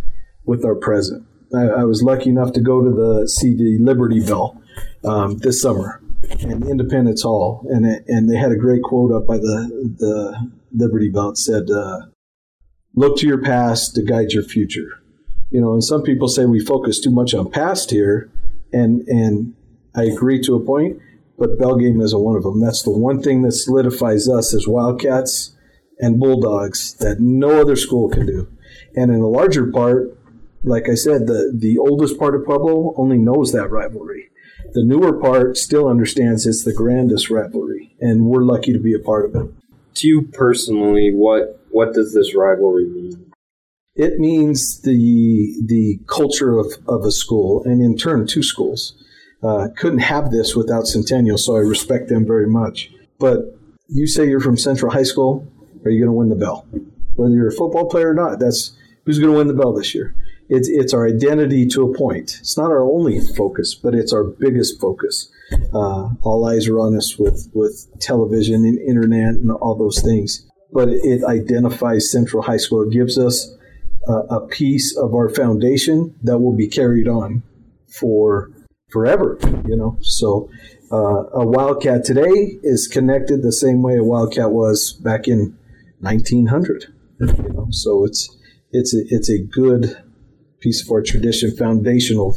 with 0.45 0.65
our 0.65 0.75
present. 0.75 1.27
I, 1.55 1.67
I, 1.81 1.85
was 1.85 2.03
lucky 2.03 2.31
enough 2.31 2.53
to 2.55 2.61
go 2.61 2.83
to 2.83 2.91
the 2.91 3.29
see 3.29 3.55
the 3.55 3.79
Liberty 3.81 4.21
Bell 4.21 4.61
um, 5.05 5.39
this 5.39 5.63
summer 5.63 6.03
in 6.41 6.69
Independence 6.69 7.23
Hall, 7.23 7.65
and 7.71 7.87
it, 7.87 8.05
and 8.09 8.29
they 8.29 8.37
had 8.37 8.51
a 8.51 8.57
great 8.57 8.83
quote 8.83 9.13
up 9.13 9.27
by 9.27 9.37
the 9.37 9.95
the 9.99 10.51
Liberty 10.73 11.09
Bell. 11.09 11.31
It 11.31 11.39
said, 11.39 11.71
uh, 11.71 12.07
"Look 12.95 13.19
to 13.19 13.27
your 13.27 13.41
past 13.41 13.95
to 13.95 14.03
guide 14.03 14.33
your 14.33 14.43
future." 14.43 15.03
You 15.51 15.61
know, 15.61 15.73
and 15.73 15.85
some 15.85 16.03
people 16.03 16.29
say 16.29 16.45
we 16.45 16.61
focus 16.61 17.01
too 17.01 17.11
much 17.11 17.35
on 17.35 17.51
past 17.51 17.91
here, 17.91 18.31
and 18.73 19.07
and 19.09 19.55
I 19.95 20.05
agree 20.05 20.41
to 20.43 20.57
a 20.57 20.65
point, 20.65 21.01
but 21.39 21.59
Bell 21.59 21.77
game 21.77 22.01
isn't 22.01 22.21
one 22.21 22.37
of 22.37 22.43
them. 22.43 22.61
That's 22.61 22.83
the 22.83 22.91
one 22.91 23.23
thing 23.23 23.43
that 23.43 23.53
solidifies 23.53 24.29
us 24.29 24.53
as 24.55 24.67
Wildcats 24.67 25.57
and 25.99 26.21
Bulldogs 26.21 26.95
that 26.95 27.21
no 27.21 27.61
other 27.61 27.77
school 27.77 28.09
can 28.09 28.27
do. 28.27 28.49
And 28.95 29.11
in 29.11 29.21
a 29.21 29.29
larger 29.29 29.71
part, 29.71 30.19
like 30.63 30.89
I 30.89 30.95
said, 30.95 31.27
the, 31.27 31.53
the 31.55 31.79
oldest 31.79 32.19
part 32.19 32.35
of 32.35 32.45
Pueblo 32.45 32.95
only 32.97 33.19
knows 33.19 33.53
that 33.53 33.71
rivalry. 33.71 34.31
The 34.73 34.85
newer 34.85 35.19
part 35.19 35.57
still 35.57 35.89
understands 35.89 36.47
it's 36.47 36.65
the 36.65 36.75
grandest 36.75 37.31
rivalry, 37.31 37.95
and 38.01 38.27
we're 38.27 38.43
lucky 38.43 38.73
to 38.73 38.79
be 38.79 38.95
a 38.95 38.99
part 38.99 39.27
of 39.27 39.37
it. 39.37 39.51
To 39.95 40.09
you 40.09 40.23
personally, 40.23 41.13
what 41.15 41.61
what 41.71 41.95
does 41.95 42.13
this 42.13 42.35
rivalry 42.35 42.87
mean? 42.87 43.33
It 43.97 44.19
means 44.19 44.83
the 44.83 45.55
the 45.65 45.99
culture 46.07 46.59
of, 46.59 46.67
of 46.87 47.05
a 47.05 47.11
school, 47.11 47.63
and 47.65 47.83
in 47.83 47.97
turn, 47.97 48.27
two 48.27 48.43
schools. 48.43 48.95
Uh, 49.43 49.69
couldn't 49.77 50.01
have 50.01 50.31
this 50.31 50.57
without 50.57 50.87
Centennial, 50.87 51.39
so 51.39 51.57
I 51.57 51.61
respect 51.61 52.09
them 52.09 52.27
very 52.27 52.49
much. 52.49 52.91
But 53.19 53.59
you 53.87 54.07
say 54.07 54.27
you're 54.27 54.41
from 54.41 54.57
Central 54.57 54.91
High 54.91 55.05
School, 55.05 55.47
are 55.85 55.91
you 55.91 56.01
going 56.01 56.09
to 56.09 56.13
win 56.13 56.31
the 56.31 56.37
bell? 56.37 56.67
Whether 57.15 57.35
you're 57.35 57.49
a 57.49 57.53
football 57.53 57.89
player 57.89 58.11
or 58.11 58.15
not, 58.15 58.41
that's 58.41 58.73
who's 59.05 59.19
going 59.19 59.31
to 59.31 59.39
win 59.39 59.47
the 59.47 59.55
bell 59.55 59.73
this 59.75 59.95
year 59.95 60.17
it's, 60.49 60.69
it's 60.69 60.95
our 60.95 61.07
identity 61.07 61.67
to 61.67 61.83
a 61.83 61.97
point. 61.97 62.37
It's 62.41 62.57
not 62.57 62.71
our 62.71 62.83
only 62.83 63.21
focus, 63.21 63.75
but 63.75 63.95
it's 63.95 64.13
our 64.13 64.25
biggest 64.25 64.81
focus. 64.81 65.31
Uh, 65.73 66.11
all 66.23 66.47
eyes 66.47 66.69
are 66.69 66.79
on 66.79 66.97
us 66.97 67.19
with, 67.19 67.51
with 67.55 67.89
television 68.01 68.65
and 68.65 68.79
internet 68.79 69.35
and 69.35 69.51
all 69.51 69.77
those 69.77 70.01
things. 70.03 70.47
But 70.73 70.89
it 70.89 71.25
identifies 71.25 72.11
Central 72.11 72.43
High 72.43 72.57
School. 72.57 72.83
It 72.83 72.93
gives 72.93 73.19
us 73.19 73.55
a 74.13 74.41
piece 74.47 74.97
of 74.97 75.15
our 75.15 75.29
foundation 75.29 76.15
that 76.23 76.39
will 76.39 76.57
be 76.57 76.69
carried 76.69 77.09
on 77.09 77.43
for 77.89 78.51
forever, 78.91 79.39
you 79.67 79.77
know. 79.77 79.99
So 80.01 80.49
uh, 80.93 81.25
a 81.33 81.47
Wildcat 81.47 82.05
today 82.05 82.59
is 82.63 82.87
connected 82.87 83.43
the 83.43 83.53
same 83.53 83.83
way 83.83 83.97
a 83.97 84.05
Wildcat 84.05 84.53
was 84.53 84.93
back 84.93 85.27
in 85.27 85.57
1900. 86.01 86.93
You 87.19 87.27
know, 87.27 87.69
so 87.71 88.05
it's 88.05 88.37
it's 88.73 88.95
a, 88.95 89.03
it's 89.09 89.31
a 89.31 89.43
good 89.43 89.97
piece 90.61 90.83
of 90.83 90.91
our 90.91 91.03
tradition, 91.03 91.55
foundational 91.57 92.37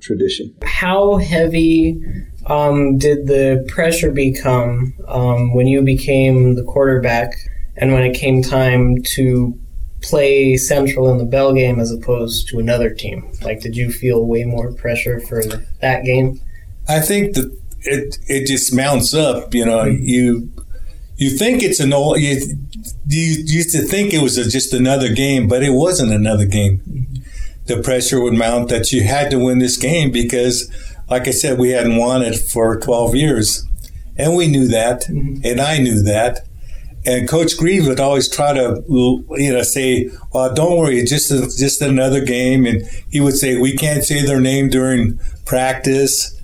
tradition. 0.00 0.54
How 0.64 1.16
heavy 1.16 2.02
um, 2.46 2.98
did 2.98 3.26
the 3.26 3.64
pressure 3.68 4.10
become 4.10 4.94
um, 5.08 5.54
when 5.54 5.66
you 5.66 5.82
became 5.82 6.54
the 6.54 6.64
quarterback 6.64 7.32
and 7.76 7.92
when 7.92 8.02
it 8.02 8.14
came 8.14 8.42
time 8.42 9.02
to 9.02 9.58
play 10.02 10.56
Central 10.56 11.10
in 11.10 11.18
the 11.18 11.24
Bell 11.24 11.52
game 11.52 11.78
as 11.78 11.90
opposed 11.90 12.48
to 12.48 12.58
another 12.58 12.90
team? 12.90 13.30
Like, 13.42 13.60
did 13.60 13.76
you 13.76 13.90
feel 13.90 14.26
way 14.26 14.44
more 14.44 14.72
pressure 14.72 15.20
for 15.20 15.42
that 15.80 16.04
game? 16.04 16.40
I 16.88 17.00
think 17.00 17.34
that 17.34 17.56
it 17.82 18.18
it 18.26 18.46
just 18.46 18.74
mounts 18.74 19.14
up. 19.14 19.54
You 19.54 19.64
know, 19.64 19.84
you 19.84 20.50
you 21.16 21.30
think 21.30 21.62
it's 21.62 21.80
an 21.80 21.92
old 21.92 22.20
you, 22.20 22.40
you 23.06 23.44
used 23.46 23.72
to 23.72 23.82
think 23.82 24.12
it 24.12 24.22
was 24.22 24.38
a, 24.38 24.48
just 24.48 24.72
another 24.72 25.12
game, 25.12 25.48
but 25.48 25.62
it 25.62 25.70
wasn't 25.70 26.12
another 26.12 26.46
game. 26.46 27.06
The 27.66 27.82
pressure 27.82 28.20
would 28.20 28.34
mount 28.34 28.68
that 28.70 28.90
you 28.90 29.04
had 29.04 29.30
to 29.30 29.38
win 29.38 29.58
this 29.58 29.76
game 29.76 30.10
because, 30.10 30.70
like 31.08 31.28
I 31.28 31.30
said, 31.30 31.58
we 31.58 31.70
hadn't 31.70 31.96
won 31.96 32.22
it 32.22 32.36
for 32.36 32.80
12 32.80 33.14
years. 33.14 33.64
And 34.16 34.34
we 34.34 34.48
knew 34.48 34.66
that, 34.68 35.02
mm-hmm. 35.02 35.40
and 35.44 35.60
I 35.60 35.78
knew 35.78 36.02
that. 36.02 36.46
And 37.06 37.28
Coach 37.28 37.56
Grieve 37.56 37.86
would 37.86 38.00
always 38.00 38.28
try 38.28 38.52
to, 38.52 38.82
you 38.88 39.52
know, 39.52 39.62
say, 39.62 40.10
"Well, 40.32 40.52
don't 40.52 40.76
worry, 40.76 40.98
it's 40.98 41.10
just 41.10 41.58
just 41.58 41.80
another 41.80 42.22
game." 42.24 42.66
And 42.66 42.82
he 43.10 43.20
would 43.20 43.36
say, 43.36 43.56
"We 43.56 43.76
can't 43.76 44.04
say 44.04 44.24
their 44.24 44.40
name 44.40 44.68
during 44.68 45.18
practice." 45.44 46.36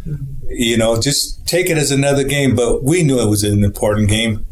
You 0.48 0.76
know, 0.76 1.00
just 1.00 1.46
take 1.46 1.68
it 1.68 1.76
as 1.76 1.90
another 1.90 2.24
game. 2.24 2.54
But 2.54 2.84
we 2.84 3.02
knew 3.02 3.20
it 3.20 3.28
was 3.28 3.42
an 3.42 3.64
important 3.64 4.08
game 4.08 4.46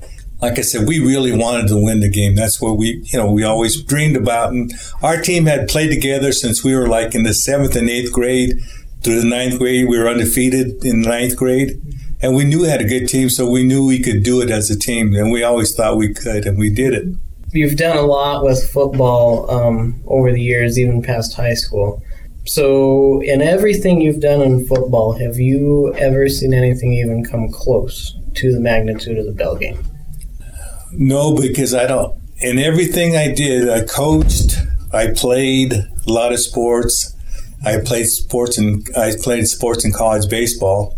like 0.44 0.58
I 0.58 0.62
said, 0.62 0.86
we 0.86 0.98
really 0.98 1.32
wanted 1.32 1.68
to 1.68 1.82
win 1.82 2.00
the 2.00 2.10
game. 2.10 2.34
That's 2.34 2.60
what 2.60 2.76
we, 2.76 3.02
you 3.04 3.18
know, 3.18 3.30
we 3.30 3.44
always 3.44 3.82
dreamed 3.82 4.16
about. 4.16 4.52
And 4.52 4.72
our 5.02 5.20
team 5.20 5.46
had 5.46 5.68
played 5.68 5.88
together 5.88 6.32
since 6.32 6.62
we 6.62 6.74
were 6.76 6.86
like 6.86 7.14
in 7.14 7.22
the 7.22 7.32
seventh 7.32 7.74
and 7.76 7.88
eighth 7.88 8.12
grade 8.12 8.58
through 9.02 9.20
the 9.20 9.26
ninth 9.26 9.58
grade. 9.58 9.88
We 9.88 9.98
were 9.98 10.08
undefeated 10.08 10.84
in 10.84 11.00
the 11.00 11.08
ninth 11.08 11.36
grade. 11.36 11.80
And 12.24 12.34
we 12.34 12.44
knew 12.44 12.62
we 12.62 12.68
had 12.68 12.80
a 12.80 12.86
good 12.86 13.06
team, 13.06 13.28
so 13.28 13.50
we 13.50 13.64
knew 13.64 13.86
we 13.86 14.02
could 14.02 14.22
do 14.22 14.40
it 14.40 14.50
as 14.50 14.70
a 14.70 14.78
team. 14.78 15.12
And 15.14 15.30
we 15.30 15.42
always 15.42 15.74
thought 15.74 15.98
we 15.98 16.14
could, 16.14 16.46
and 16.46 16.56
we 16.56 16.70
did 16.70 16.94
it. 16.94 17.14
You've 17.52 17.76
done 17.76 17.98
a 17.98 18.00
lot 18.00 18.42
with 18.42 18.66
football 18.66 19.50
um, 19.50 20.02
over 20.06 20.32
the 20.32 20.40
years, 20.40 20.78
even 20.78 21.02
past 21.02 21.34
high 21.34 21.52
school. 21.52 22.02
So, 22.46 23.20
in 23.20 23.42
everything 23.42 24.00
you've 24.00 24.22
done 24.22 24.40
in 24.40 24.66
football, 24.66 25.12
have 25.18 25.36
you 25.36 25.92
ever 25.96 26.30
seen 26.30 26.54
anything 26.54 26.94
even 26.94 27.26
come 27.26 27.50
close 27.52 28.16
to 28.36 28.50
the 28.50 28.58
magnitude 28.58 29.18
of 29.18 29.26
the 29.26 29.32
Bell 29.32 29.56
game? 29.56 29.84
No, 30.92 31.36
because 31.36 31.74
I 31.74 31.86
don't. 31.86 32.18
In 32.38 32.58
everything 32.58 33.18
I 33.18 33.34
did, 33.34 33.68
I 33.68 33.84
coached, 33.84 34.56
I 34.94 35.08
played 35.08 35.74
a 35.74 35.86
lot 36.06 36.32
of 36.32 36.40
sports. 36.40 37.14
I 37.66 37.80
played 37.84 38.06
sports 38.06 38.56
and 38.56 38.88
I 38.96 39.12
played 39.22 39.46
sports 39.46 39.84
in 39.84 39.92
college 39.92 40.30
baseball. 40.30 40.96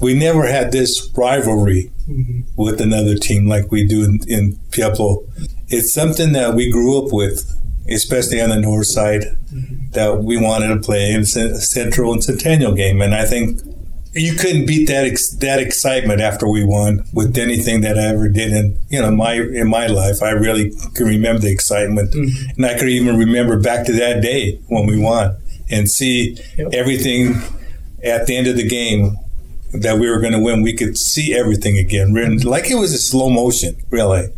We 0.00 0.14
never 0.14 0.46
had 0.46 0.72
this 0.72 1.10
rivalry 1.16 1.90
mm-hmm. 2.08 2.40
with 2.56 2.80
another 2.80 3.16
team 3.16 3.46
like 3.46 3.70
we 3.70 3.86
do 3.86 4.04
in, 4.04 4.20
in 4.28 4.58
Pueblo. 4.72 5.24
It's 5.68 5.92
something 5.92 6.32
that 6.32 6.54
we 6.54 6.70
grew 6.70 7.04
up 7.04 7.12
with, 7.12 7.50
especially 7.88 8.40
on 8.40 8.50
the 8.50 8.60
north 8.60 8.86
side, 8.86 9.22
mm-hmm. 9.52 9.90
that 9.92 10.22
we 10.22 10.36
wanted 10.36 10.68
to 10.68 10.80
play 10.80 11.12
in 11.12 11.24
Central 11.24 12.12
and 12.12 12.22
Centennial 12.22 12.74
game. 12.74 13.00
And 13.00 13.14
I 13.14 13.24
think 13.24 13.60
you 14.14 14.34
couldn't 14.34 14.66
beat 14.66 14.86
that 14.88 15.04
ex- 15.04 15.34
that 15.36 15.60
excitement 15.60 16.20
after 16.20 16.48
we 16.48 16.64
won 16.64 17.04
with 17.12 17.36
anything 17.36 17.80
that 17.80 17.98
I 17.98 18.06
ever 18.06 18.28
did 18.28 18.52
in 18.52 18.78
you 18.88 19.00
know 19.00 19.10
my 19.10 19.34
in 19.34 19.68
my 19.68 19.86
life. 19.88 20.22
I 20.22 20.30
really 20.30 20.72
can 20.94 21.06
remember 21.06 21.40
the 21.40 21.50
excitement, 21.50 22.12
mm-hmm. 22.12 22.50
and 22.56 22.66
I 22.66 22.78
could 22.78 22.88
even 22.88 23.16
remember 23.16 23.58
back 23.58 23.86
to 23.86 23.92
that 23.94 24.22
day 24.22 24.60
when 24.68 24.86
we 24.86 24.98
won 24.98 25.36
and 25.70 25.88
see 25.88 26.38
yep. 26.56 26.72
everything 26.72 27.34
at 28.04 28.26
the 28.26 28.36
end 28.36 28.46
of 28.46 28.56
the 28.56 28.68
game 28.68 29.16
that 29.74 29.98
we 29.98 30.08
were 30.08 30.20
going 30.20 30.32
to 30.32 30.40
win. 30.40 30.62
We 30.62 30.74
could 30.74 30.96
see 30.96 31.34
everything 31.34 31.78
again, 31.78 32.14
like 32.38 32.70
it 32.70 32.76
was 32.76 32.92
a 32.92 32.98
slow 32.98 33.30
motion, 33.30 33.76
really. 33.90 34.28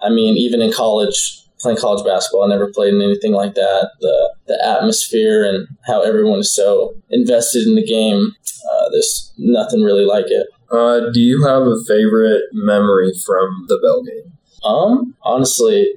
I 0.00 0.10
mean, 0.10 0.36
even 0.36 0.60
in 0.60 0.72
college, 0.72 1.44
playing 1.64 1.78
college 1.78 2.04
basketball. 2.04 2.44
I 2.44 2.48
never 2.48 2.70
played 2.70 2.94
in 2.94 3.00
anything 3.02 3.32
like 3.32 3.54
that. 3.54 3.90
The 4.00 4.34
the 4.46 4.64
atmosphere 4.64 5.44
and 5.44 5.66
how 5.86 6.02
everyone 6.02 6.38
is 6.38 6.54
so 6.54 6.94
invested 7.10 7.66
in 7.66 7.74
the 7.74 7.84
game. 7.84 8.32
Uh, 8.70 8.88
there's 8.92 9.32
nothing 9.38 9.82
really 9.82 10.04
like 10.04 10.26
it. 10.28 10.46
Uh, 10.70 11.10
do 11.12 11.20
you 11.20 11.44
have 11.44 11.62
a 11.62 11.82
favorite 11.86 12.42
memory 12.52 13.12
from 13.24 13.66
the 13.68 13.78
Bell 13.78 14.02
game? 14.02 14.32
Um, 14.64 15.16
honestly, 15.22 15.88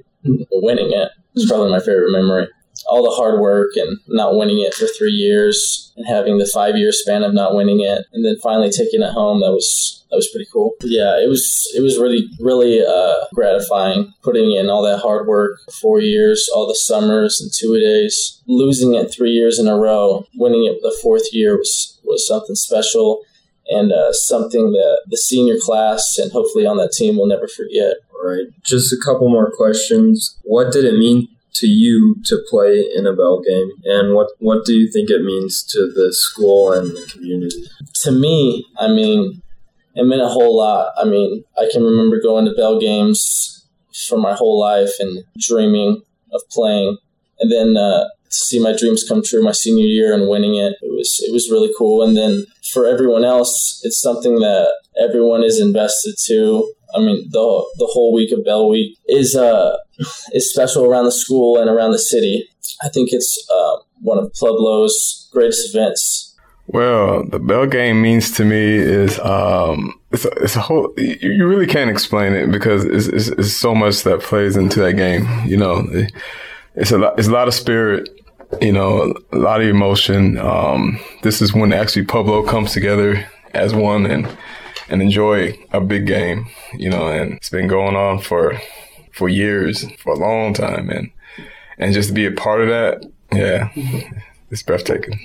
winning 0.50 0.92
it 0.92 1.10
is 1.34 1.46
probably 1.48 1.70
my 1.70 1.80
favorite 1.80 2.12
memory 2.12 2.48
all 2.86 3.02
the 3.02 3.16
hard 3.16 3.40
work 3.40 3.76
and 3.76 3.98
not 4.08 4.36
winning 4.36 4.60
it 4.60 4.74
for 4.74 4.86
three 4.86 5.12
years 5.12 5.92
and 5.96 6.06
having 6.06 6.38
the 6.38 6.50
five 6.52 6.76
year 6.76 6.92
span 6.92 7.22
of 7.22 7.34
not 7.34 7.54
winning 7.54 7.80
it 7.80 8.06
and 8.12 8.24
then 8.24 8.36
finally 8.42 8.70
taking 8.70 9.02
it 9.02 9.12
home 9.12 9.40
that 9.40 9.52
was 9.52 10.04
that 10.10 10.16
was 10.16 10.28
pretty 10.30 10.46
cool 10.52 10.74
yeah 10.82 11.20
it 11.22 11.28
was 11.28 11.70
it 11.76 11.82
was 11.82 11.98
really 11.98 12.28
really 12.40 12.84
uh, 12.84 13.24
gratifying 13.34 14.12
putting 14.22 14.52
in 14.52 14.68
all 14.68 14.82
that 14.82 14.98
hard 14.98 15.26
work 15.26 15.58
four 15.80 16.00
years 16.00 16.48
all 16.54 16.66
the 16.66 16.74
summers 16.74 17.40
and 17.40 17.50
two 17.54 17.78
days 17.78 18.42
losing 18.46 18.94
it 18.94 19.12
three 19.12 19.30
years 19.30 19.58
in 19.58 19.66
a 19.66 19.76
row 19.76 20.24
winning 20.36 20.64
it 20.64 20.78
the 20.82 20.96
fourth 21.02 21.32
year 21.32 21.56
was 21.56 22.00
was 22.04 22.26
something 22.26 22.54
special 22.54 23.22
and 23.68 23.92
uh, 23.92 24.12
something 24.12 24.72
that 24.72 25.02
the 25.08 25.16
senior 25.16 25.56
class 25.60 26.16
and 26.18 26.32
hopefully 26.32 26.66
on 26.66 26.78
that 26.78 26.92
team 26.92 27.18
will 27.18 27.26
never 27.26 27.46
forget. 27.46 27.96
All 28.14 28.30
right. 28.30 28.46
Just 28.64 28.92
a 28.92 28.96
couple 29.04 29.28
more 29.28 29.52
questions. 29.54 30.38
What 30.42 30.72
did 30.72 30.84
it 30.84 30.98
mean 30.98 31.28
to 31.58 31.66
you 31.66 32.16
to 32.26 32.38
play 32.48 32.84
in 32.94 33.06
a 33.06 33.14
Bell 33.14 33.40
game, 33.40 33.70
and 33.84 34.14
what 34.14 34.28
what 34.38 34.64
do 34.64 34.74
you 34.74 34.90
think 34.90 35.10
it 35.10 35.22
means 35.22 35.62
to 35.64 35.90
the 35.94 36.12
school 36.12 36.72
and 36.72 36.96
the 36.96 37.06
community? 37.12 37.64
To 38.02 38.12
me, 38.12 38.66
I 38.78 38.88
mean, 38.88 39.42
it 39.94 40.04
meant 40.04 40.22
a 40.22 40.28
whole 40.28 40.56
lot. 40.56 40.92
I 40.96 41.04
mean, 41.04 41.44
I 41.58 41.68
can 41.70 41.82
remember 41.82 42.20
going 42.20 42.44
to 42.44 42.54
Bell 42.54 42.80
games 42.80 43.66
for 44.08 44.18
my 44.18 44.34
whole 44.34 44.58
life 44.60 44.92
and 45.00 45.24
dreaming 45.38 46.02
of 46.32 46.42
playing, 46.50 46.98
and 47.40 47.50
then 47.50 47.76
uh, 47.76 48.04
to 48.30 48.36
see 48.36 48.60
my 48.60 48.76
dreams 48.76 49.04
come 49.08 49.22
true 49.22 49.42
my 49.42 49.52
senior 49.52 49.86
year 49.86 50.12
and 50.12 50.28
winning 50.28 50.54
it, 50.56 50.74
it 50.82 50.92
was 50.92 51.20
it 51.26 51.32
was 51.32 51.50
really 51.50 51.72
cool. 51.76 52.02
And 52.02 52.16
then 52.16 52.46
for 52.72 52.86
everyone 52.86 53.24
else, 53.24 53.80
it's 53.84 54.00
something 54.00 54.36
that 54.36 54.72
everyone 54.98 55.42
is 55.42 55.60
invested 55.60 56.14
to. 56.26 56.72
I 56.94 57.00
mean, 57.00 57.28
the 57.30 57.66
the 57.78 57.86
whole 57.92 58.12
week 58.12 58.32
of 58.32 58.44
Bell 58.44 58.68
Week 58.68 58.96
is 59.06 59.36
uh 59.36 59.76
is 60.32 60.52
special 60.52 60.84
around 60.84 61.04
the 61.04 61.12
school 61.12 61.58
and 61.60 61.68
around 61.70 61.92
the 61.92 61.98
city. 61.98 62.48
I 62.82 62.88
think 62.88 63.12
it's 63.12 63.46
uh, 63.50 63.76
one 64.00 64.18
of 64.18 64.32
Pueblo's 64.34 65.28
greatest 65.32 65.74
events. 65.74 66.36
Well, 66.66 67.24
the 67.26 67.38
Bell 67.38 67.66
game 67.66 68.02
means 68.02 68.30
to 68.32 68.44
me 68.44 68.76
is 68.76 69.18
um, 69.20 69.98
it's 70.12 70.26
a, 70.26 70.30
it's 70.42 70.54
a 70.54 70.60
whole. 70.60 70.92
You 70.98 71.46
really 71.46 71.66
can't 71.66 71.90
explain 71.90 72.34
it 72.34 72.50
because 72.50 72.84
it's, 72.84 73.06
it's, 73.06 73.28
it's 73.28 73.52
so 73.54 73.74
much 73.74 74.02
that 74.02 74.20
plays 74.20 74.54
into 74.56 74.80
that 74.80 74.92
game. 74.92 75.26
You 75.46 75.56
know, 75.56 75.86
it's 76.74 76.92
a 76.92 76.98
lot. 76.98 77.18
It's 77.18 77.28
a 77.28 77.32
lot 77.32 77.48
of 77.48 77.54
spirit. 77.54 78.10
You 78.60 78.72
know, 78.72 79.14
a 79.32 79.36
lot 79.36 79.62
of 79.62 79.66
emotion. 79.66 80.38
Um, 80.38 81.00
this 81.22 81.40
is 81.40 81.54
when 81.54 81.72
actually 81.72 82.04
Pueblo 82.04 82.42
comes 82.42 82.72
together 82.72 83.26
as 83.54 83.74
one 83.74 84.04
and 84.04 84.26
and 84.88 85.02
enjoy 85.02 85.58
a 85.72 85.80
big 85.80 86.06
game. 86.06 86.46
You 86.74 86.90
know, 86.90 87.08
and 87.08 87.34
it's 87.34 87.50
been 87.50 87.68
going 87.68 87.96
on 87.96 88.20
for 88.20 88.60
for 89.12 89.28
years, 89.28 89.84
for 89.98 90.12
a 90.12 90.18
long 90.18 90.54
time, 90.54 90.90
and 90.90 91.10
and 91.78 91.92
just 91.92 92.08
to 92.08 92.14
be 92.14 92.26
a 92.26 92.32
part 92.32 92.60
of 92.60 92.68
that, 92.68 93.10
yeah, 93.32 93.70
it's 94.50 94.62
breathtaking. 94.62 95.18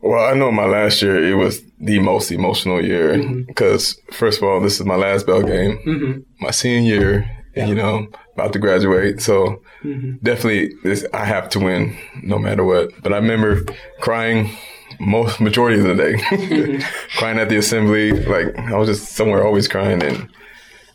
Well, 0.00 0.24
I 0.24 0.34
know 0.34 0.52
my 0.52 0.66
last 0.66 1.02
year 1.02 1.22
it 1.22 1.34
was 1.34 1.62
the 1.80 1.98
most 1.98 2.30
emotional 2.30 2.84
year 2.84 3.18
because 3.46 3.94
mm-hmm. 3.94 4.12
first 4.12 4.38
of 4.38 4.44
all, 4.44 4.60
this 4.60 4.78
is 4.78 4.86
my 4.86 4.94
last 4.94 5.26
bell 5.26 5.42
game, 5.42 5.78
mm-hmm. 5.78 6.20
my 6.40 6.50
senior 6.50 6.94
year, 6.94 7.30
and 7.54 7.68
you 7.68 7.74
know, 7.74 8.06
about 8.34 8.52
to 8.52 8.58
graduate, 8.58 9.20
so 9.20 9.62
mm-hmm. 9.82 10.16
definitely 10.22 10.74
this 10.84 11.06
I 11.12 11.24
have 11.24 11.48
to 11.50 11.58
win 11.58 11.96
no 12.22 12.38
matter 12.38 12.64
what. 12.64 12.90
But 13.02 13.12
I 13.12 13.16
remember 13.16 13.64
crying 14.00 14.56
most 15.00 15.40
majority 15.40 15.78
of 15.78 15.84
the 15.84 15.94
day, 15.94 16.14
mm-hmm. 16.14 17.16
crying 17.18 17.38
at 17.38 17.48
the 17.48 17.56
assembly, 17.56 18.12
like 18.12 18.56
I 18.58 18.76
was 18.76 18.88
just 18.88 19.12
somewhere 19.12 19.44
always 19.44 19.68
crying 19.68 20.02
and 20.02 20.28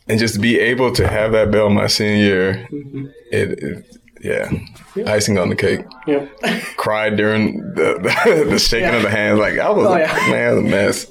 and 0.08 0.18
just 0.18 0.40
be 0.40 0.58
able 0.58 0.92
to 0.92 1.06
have 1.06 1.32
that 1.32 1.50
bell 1.50 1.70
my 1.70 1.86
senior 1.86 2.16
year, 2.16 2.68
mm-hmm. 2.70 3.06
it, 3.30 3.62
it, 3.62 3.98
yeah, 4.20 4.50
yep. 4.94 5.06
icing 5.08 5.38
on 5.38 5.48
the 5.48 5.56
cake. 5.56 5.84
Yep. 6.06 6.40
Cried 6.76 7.16
during 7.16 7.58
the 7.74 7.98
the, 8.02 8.44
the 8.50 8.58
shaking 8.58 8.88
yeah. 8.88 8.96
of 8.96 9.02
the 9.02 9.10
hands, 9.10 9.38
like 9.38 9.58
I 9.58 9.70
was, 9.70 9.86
oh, 9.86 9.96
yeah. 9.96 10.30
man, 10.30 10.58
a 10.58 10.62
mess. 10.62 11.06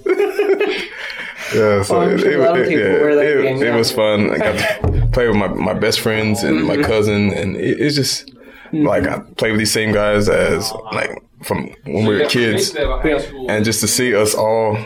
yeah, 1.53 1.83
so 1.83 2.01
it, 2.01 2.21
it, 2.21 2.39
yeah, 2.71 3.73
it, 3.73 3.75
was 3.75 3.91
fun. 3.91 4.31
I 4.31 4.37
got 4.37 4.57
to 4.57 5.09
play 5.11 5.27
with 5.27 5.37
my, 5.37 5.47
my 5.47 5.73
best 5.73 5.99
friends 5.99 6.43
and 6.43 6.59
mm-hmm. 6.59 6.67
my 6.67 6.83
cousin, 6.83 7.33
and 7.33 7.55
it's 7.57 7.95
just 7.95 8.30
mm-hmm. 8.71 8.87
like 8.87 9.07
I 9.07 9.19
play 9.37 9.51
with 9.51 9.59
these 9.59 9.71
same 9.71 9.91
guys 9.93 10.29
as 10.29 10.71
like 10.91 11.23
from 11.43 11.69
when 11.85 12.05
we 12.05 12.19
were 12.19 12.27
kids, 12.27 12.75
and 12.75 13.65
just 13.65 13.81
to 13.81 13.87
see 13.87 14.15
us 14.15 14.35
all 14.35 14.77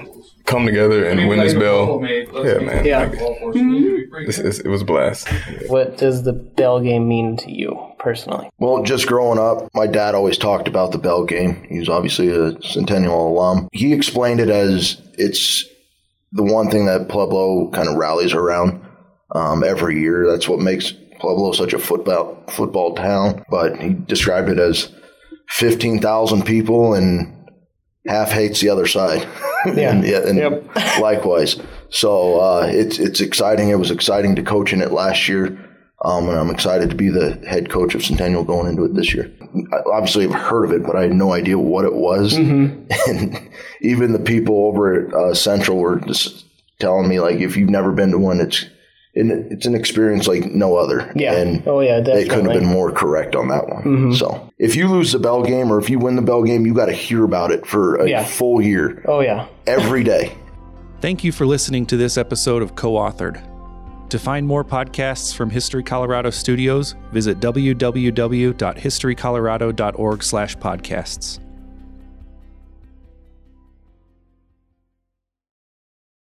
come 0.45 0.65
together 0.65 1.05
and 1.05 1.27
win 1.27 1.39
this 1.39 1.53
bell. 1.53 2.01
Yeah, 2.05 2.59
man. 2.59 2.85
Yeah. 2.85 2.99
Like, 2.99 3.13
mm-hmm. 3.13 4.29
it 4.29 4.67
was 4.67 4.81
a 4.81 4.85
blast. 4.85 5.27
What 5.67 5.97
does 5.97 6.23
the 6.23 6.33
bell 6.33 6.79
game 6.79 7.07
mean 7.07 7.35
to 7.37 7.51
you 7.51 7.77
personally? 7.99 8.49
Well, 8.59 8.83
just 8.83 9.07
growing 9.07 9.39
up, 9.39 9.67
my 9.73 9.87
dad 9.87 10.15
always 10.15 10.37
talked 10.37 10.67
about 10.67 10.91
the 10.91 10.97
Bell 10.97 11.25
game. 11.25 11.63
He 11.67 11.79
was 11.79 11.89
obviously 11.89 12.29
a 12.29 12.61
Centennial 12.61 13.29
alum. 13.29 13.67
He 13.73 13.93
explained 13.93 14.39
it 14.39 14.49
as 14.49 15.01
it's 15.17 15.65
the 16.31 16.43
one 16.43 16.69
thing 16.69 16.85
that 16.85 17.09
Pueblo 17.09 17.71
kind 17.71 17.89
of 17.89 17.95
rallies 17.95 18.33
around 18.33 18.85
um, 19.31 19.63
every 19.63 19.99
year. 19.99 20.29
That's 20.29 20.47
what 20.47 20.59
makes 20.59 20.93
Pueblo 21.19 21.51
is 21.51 21.57
such 21.57 21.73
a 21.73 21.79
football 21.79 22.43
football 22.49 22.95
town. 22.95 23.43
But 23.49 23.77
he 23.77 23.89
described 23.93 24.49
it 24.49 24.59
as 24.59 24.91
fifteen 25.49 25.99
thousand 25.99 26.43
people 26.45 26.93
and 26.93 27.31
half 28.07 28.31
hates 28.31 28.61
the 28.61 28.69
other 28.69 28.87
side. 28.87 29.27
Yeah. 29.65 29.93
and, 29.93 30.05
and 30.05 30.37
Yep. 30.37 30.75
likewise. 31.01 31.59
So 31.89 32.39
uh, 32.39 32.67
it's 32.71 32.99
it's 32.99 33.19
exciting. 33.19 33.69
It 33.69 33.79
was 33.79 33.89
exciting 33.89 34.35
to 34.35 34.43
coach 34.43 34.71
in 34.73 34.79
it 34.79 34.91
last 34.91 35.27
year. 35.27 35.57
Um, 36.03 36.29
and 36.29 36.37
I'm 36.37 36.51
excited 36.51 36.91
to 36.91 36.95
be 36.95 37.09
the 37.09 37.41
head 37.47 37.71
coach 37.71 37.95
of 37.95 38.03
Centennial 38.05 38.43
going 38.43 38.67
into 38.69 38.83
it 38.85 38.93
this 38.93 39.11
year. 39.11 39.31
I 39.73 39.77
obviously, 39.91 40.25
I've 40.25 40.35
heard 40.35 40.65
of 40.65 40.71
it, 40.71 40.85
but 40.85 40.95
I 40.95 41.03
had 41.03 41.13
no 41.13 41.33
idea 41.33 41.57
what 41.57 41.83
it 41.85 41.95
was. 41.95 42.33
And 43.07 43.49
even 43.81 44.11
the 44.13 44.19
people 44.19 44.67
over 44.67 45.07
at 45.07 45.13
uh, 45.15 45.33
Central 45.33 45.77
were 45.77 45.99
just 46.01 46.45
telling 46.79 47.07
me, 47.09 47.19
like, 47.19 47.37
if 47.37 47.57
you've 47.57 47.69
never 47.71 47.91
been 47.91 48.11
to 48.11 48.19
one, 48.19 48.39
it's 48.39 48.65
it, 49.15 49.27
it's 49.51 49.65
an 49.65 49.73
experience 49.75 50.27
like 50.27 50.45
no 50.51 50.75
other. 50.75 51.11
Yeah. 51.15 51.33
And 51.35 51.65
oh 51.67 51.79
yeah, 51.79 52.01
they 52.01 52.27
couldn't 52.27 52.45
have 52.45 52.53
been 52.59 52.65
more 52.69 52.91
correct 52.91 53.35
on 53.35 53.47
that 53.47 53.67
one. 53.69 53.83
Mm-hmm. 53.83 54.13
So 54.13 54.51
if 54.59 54.75
you 54.75 54.87
lose 54.89 55.11
the 55.13 55.19
bell 55.19 55.41
game 55.43 55.71
or 55.71 55.79
if 55.79 55.89
you 55.89 55.97
win 55.99 56.15
the 56.15 56.21
bell 56.21 56.43
game, 56.43 56.65
you 56.65 56.73
got 56.73 56.87
to 56.87 56.93
hear 56.93 57.23
about 57.23 57.51
it 57.51 57.65
for 57.65 57.95
a 57.95 58.09
Yeah. 58.09 58.23
full 58.25 58.61
year 58.61 59.03
Oh 59.07 59.21
yeah. 59.21 59.47
every 59.67 60.03
day. 60.03 60.35
Thank 61.01 61.23
you 61.23 61.31
for 61.31 61.45
listening 61.45 61.85
to 61.87 61.97
this 61.97 62.17
episode 62.17 62.61
of 62.61 62.75
Co 62.75 62.93
authored. 62.93 63.41
To 64.09 64.19
find 64.19 64.45
more 64.47 64.63
podcasts 64.63 65.35
from 65.35 65.49
History 65.49 65.83
Colorado 65.83 66.29
Studios, 66.29 66.95
visit 67.11 67.39
www.historycolorado.org 67.39 70.23
slash 70.23 70.55
podcasts. 70.57 71.39